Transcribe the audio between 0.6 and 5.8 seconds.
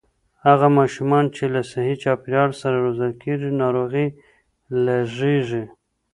ماشومان چې له صحي چاپېريال سره روزل کېږي، ناروغۍ لږېږي.